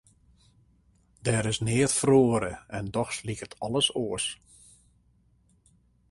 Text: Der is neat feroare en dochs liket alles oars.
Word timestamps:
Der 1.27 1.43
is 1.51 1.59
neat 1.67 1.93
feroare 1.99 2.53
en 2.77 2.85
dochs 2.95 3.17
liket 3.27 3.53
alles 3.67 3.89
oars. 4.03 4.25